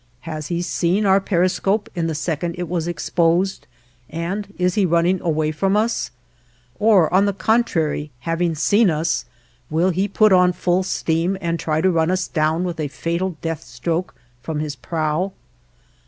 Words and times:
Has 0.21 0.47
he 0.47 0.63
seen 0.63 1.05
our 1.05 1.21
periscope 1.21 1.87
in 1.93 2.07
the 2.07 2.15
second 2.15 2.55
it 2.57 2.67
was 2.67 2.87
exposed, 2.87 3.67
and 4.09 4.51
is 4.57 4.73
he 4.73 4.83
running 4.83 5.21
away 5.21 5.51
from 5.51 5.77
us? 5.77 6.09
Or, 6.79 7.13
on 7.13 7.25
the 7.27 7.33
contrary, 7.33 8.09
having 8.21 8.55
seen 8.55 8.89
us, 8.89 9.25
will 9.69 9.91
he 9.91 10.07
put 10.07 10.33
on 10.33 10.53
full 10.53 10.81
steam 10.81 11.37
and 11.39 11.59
try 11.59 11.81
to 11.81 11.91
run 11.91 12.09
us 12.09 12.27
down 12.27 12.63
with 12.63 12.79
a 12.79 12.87
fatal 12.87 13.37
death 13.43 13.61
stroke 13.61 14.15
from 14.41 14.59
his 14.59 14.75
prow? 14.75 15.33